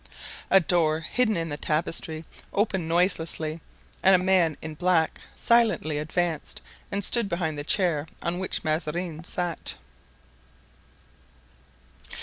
A 0.49 0.59
door 0.59 1.01
hidden 1.01 1.37
in 1.37 1.49
the 1.49 1.57
tapestry 1.59 2.25
opened 2.53 2.87
noiselessly 2.87 3.61
and 4.01 4.15
a 4.15 4.25
man 4.25 4.57
in 4.59 4.73
black 4.73 5.21
silently 5.35 5.99
advanced 5.99 6.59
and 6.91 7.05
stood 7.05 7.29
behind 7.29 7.55
the 7.55 7.63
chair 7.63 8.07
on 8.23 8.39
which 8.39 8.63
Mazarin 8.63 9.23
sat. 9.23 9.75